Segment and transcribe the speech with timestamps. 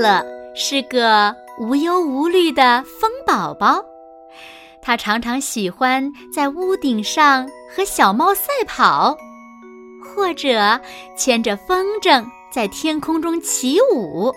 [0.00, 3.84] 乐是个无忧无虑的风宝宝，
[4.80, 9.14] 他常常喜欢在屋顶上和小猫赛跑，
[10.02, 10.80] 或者
[11.18, 14.32] 牵着风筝在天空中起舞。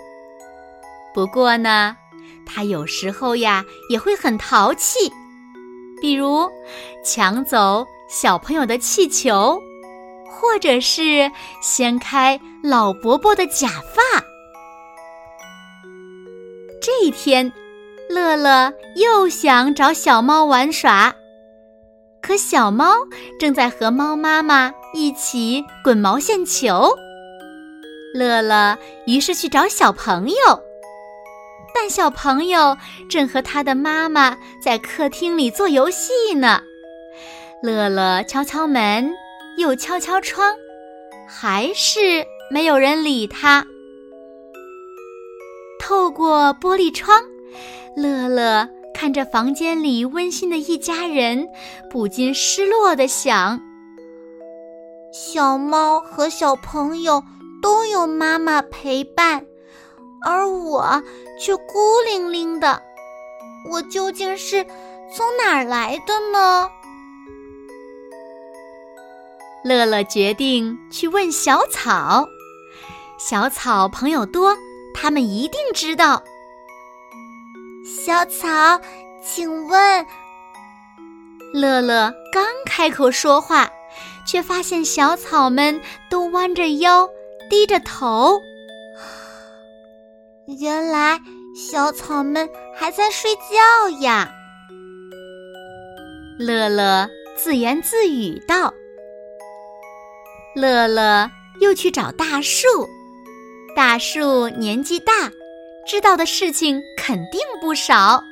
[1.14, 1.96] 不过呢，
[2.44, 5.10] 他有时候呀也会很淘气，
[5.98, 6.46] 比如
[7.02, 9.58] 抢走小朋友的气球，
[10.30, 14.03] 或者是掀开老伯伯的假发。
[17.04, 17.52] 一天，
[18.08, 21.14] 乐乐又想找小猫玩耍，
[22.22, 22.94] 可小猫
[23.38, 26.96] 正在和猫妈妈一起滚毛线球。
[28.14, 30.36] 乐乐于是去找小朋友，
[31.74, 32.74] 但小朋友
[33.10, 36.62] 正和他的妈妈在客厅里做游戏呢。
[37.62, 39.12] 乐乐敲敲门，
[39.58, 40.54] 又敲敲窗，
[41.28, 43.66] 还是没有人理他。
[45.86, 47.20] 透过玻璃窗，
[47.94, 51.46] 乐乐看着房间里温馨的一家人，
[51.90, 53.60] 不禁失落的想：
[55.12, 57.22] 小猫和小朋友
[57.60, 59.44] 都有妈妈陪伴，
[60.24, 61.02] 而我
[61.38, 62.80] 却孤零零的。
[63.70, 64.64] 我究竟是
[65.14, 66.70] 从哪儿来的呢？
[69.62, 72.26] 乐乐决定去问小草。
[73.18, 74.56] 小草朋友多。
[74.94, 76.22] 他们一定知道。
[77.84, 78.80] 小草，
[79.22, 80.06] 请问，
[81.52, 83.70] 乐乐刚开口说话，
[84.26, 85.78] 却发现小草们
[86.08, 87.08] 都弯着腰，
[87.50, 88.40] 低着头。
[90.58, 91.18] 原来
[91.54, 94.30] 小草们还在睡觉呀！
[96.38, 98.72] 乐乐自言自语道。
[100.54, 102.88] 乐乐又去找大树。
[103.74, 105.12] 大树年纪大，
[105.84, 108.22] 知道的事情肯定不少。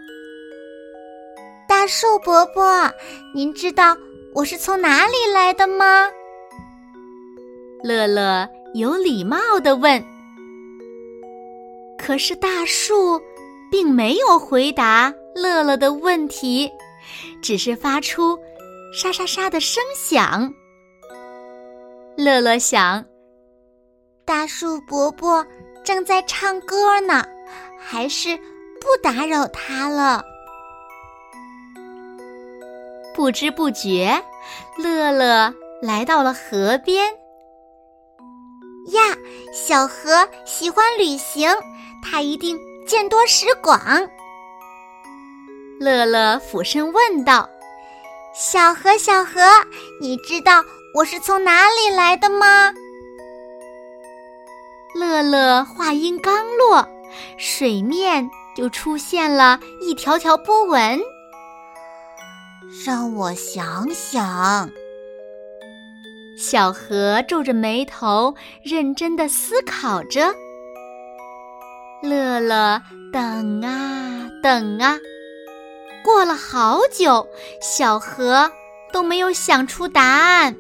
[1.69, 2.89] 大树伯伯，
[3.35, 3.97] 您知道
[4.35, 6.09] 我是从哪里来的吗？
[7.83, 10.03] 乐乐有礼貌的问。
[11.99, 13.21] 可是大树
[13.69, 16.71] 并没有回答乐乐的问题，
[17.43, 18.39] 只是发出
[18.95, 20.53] 沙沙沙的声响。
[22.17, 23.05] 乐乐想。
[24.25, 25.45] 大树伯伯
[25.85, 27.25] 正在唱歌呢，
[27.79, 28.37] 还是
[28.81, 30.23] 不打扰他了。
[33.15, 34.23] 不知不觉，
[34.79, 35.53] 乐乐
[35.83, 37.13] 来到了河边。
[38.93, 39.17] 呀，
[39.53, 41.51] 小河喜欢旅行，
[42.03, 43.81] 它一定见多识广。
[45.79, 47.49] 乐乐俯身问道
[48.35, 49.41] ：“小河，小河，
[50.01, 52.73] 你知道我是从哪里来的吗？”
[54.95, 56.87] 乐乐话音刚落，
[57.39, 61.01] 水面就出现了一条条波纹。
[62.85, 64.71] 让我想想。
[66.37, 70.35] 小河皱着眉头，认真的思考着。
[72.03, 72.83] 乐乐
[73.13, 74.99] 等啊等啊，
[76.03, 77.27] 过了好久，
[77.61, 78.51] 小河
[78.93, 80.57] 都没有想出答案。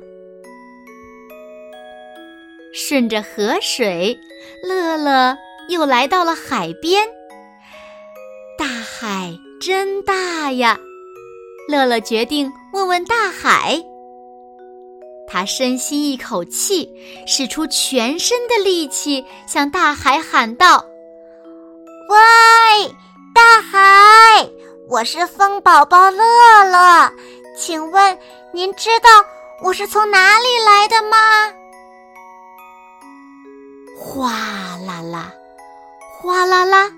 [2.72, 4.18] 顺着河水，
[4.62, 5.36] 乐乐
[5.68, 7.06] 又来到了海边。
[8.58, 10.78] 大海真大呀！
[11.68, 13.82] 乐乐决定问问大海。
[15.28, 16.92] 他深吸一口气，
[17.26, 20.84] 使出全身的力气，向大海喊道
[22.10, 22.94] ：“喂，
[23.34, 24.48] 大海，
[24.88, 26.22] 我是风宝宝乐
[26.64, 27.12] 乐，
[27.56, 28.18] 请问
[28.52, 29.08] 您知道
[29.62, 31.52] 我是从哪里来的吗？”
[34.14, 34.28] 哗
[34.86, 35.32] 啦啦，
[36.20, 36.90] 哗啦啦，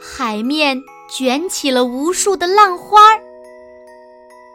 [0.00, 0.80] 海面
[1.10, 3.20] 卷起了无数的浪花儿。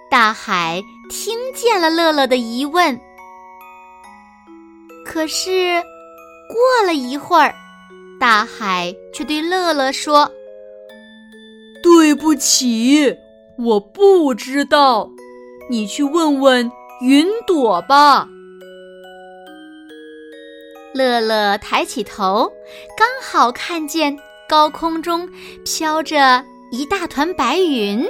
[0.09, 2.97] 大海听见了乐乐的疑问，
[5.05, 5.83] 可是
[6.47, 7.53] 过了一会儿，
[8.21, 10.31] 大海却对乐乐说
[11.83, 13.17] ：“对不起，
[13.57, 15.09] 我不知道，
[15.69, 18.29] 你去问问云朵吧。”
[20.93, 22.51] 乐乐抬起头，
[22.95, 24.15] 刚好看见
[24.47, 25.27] 高空中
[25.65, 28.05] 飘着一大团白云。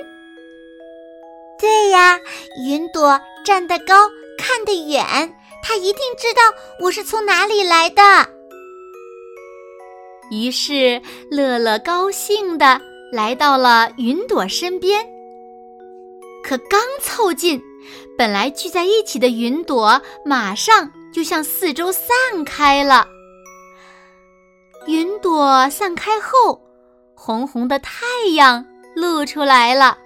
[1.60, 2.20] 对呀，
[2.66, 5.04] 云朵站得高，看得远，
[5.64, 6.42] 它一定知道
[6.82, 8.02] 我是从哪里来的。
[10.30, 11.02] 于是，
[11.32, 12.82] 乐乐高兴地
[13.14, 15.06] 来到了云朵身边。
[16.44, 17.62] 可刚凑近，
[18.18, 22.06] 本来聚在一起的云朵马上就向四周散
[22.44, 23.08] 开了。
[24.88, 26.62] 云朵散开后，
[27.16, 28.66] 红红的太阳
[28.96, 29.98] 露出来了。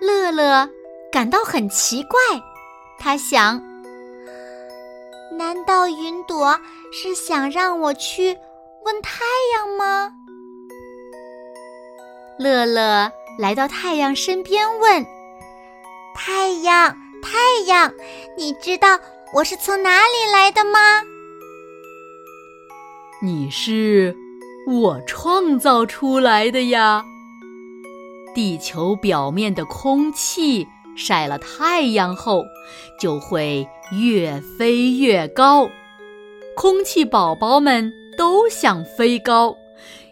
[0.00, 0.68] 乐乐
[1.12, 2.18] 感到很奇怪，
[2.98, 3.62] 他想：
[5.36, 6.58] 难道云朵
[6.92, 8.36] 是想让我去
[8.84, 9.24] 问太
[9.54, 10.10] 阳吗？
[12.38, 15.04] 乐乐来到太阳身边，问
[16.14, 17.92] ：“太阳，太阳，
[18.36, 18.98] 你知道
[19.34, 21.02] 我是从哪里来的吗
[23.22, 24.16] ？”“你是
[24.66, 27.04] 我创造出来的呀。”
[28.34, 30.66] 地球表面的空气
[30.96, 32.44] 晒了太阳后，
[33.00, 33.66] 就会
[34.00, 35.68] 越飞越高。
[36.56, 39.56] 空气宝宝们都想飞高，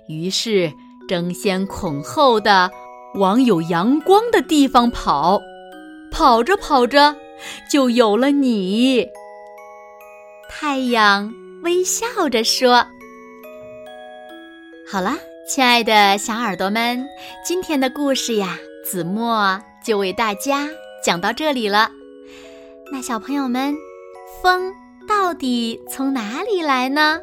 [0.09, 0.73] 于是
[1.09, 2.71] 争先恐后的
[3.15, 5.41] 往有阳光的地方跑。
[6.11, 7.15] 跑着跑着，
[7.71, 9.07] 就有了你。
[10.49, 12.87] 太阳微笑着说
[14.91, 15.17] ：“好了。”
[15.49, 17.07] 亲爱的小耳朵们，
[17.45, 20.69] 今天的故事呀，子墨就为大家
[21.05, 21.89] 讲到这里了。
[22.91, 23.73] 那小朋友们，
[24.43, 24.75] 风
[25.07, 27.21] 到底从哪里来呢？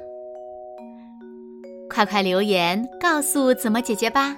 [1.90, 4.38] 快快留言告诉子墨姐姐吧。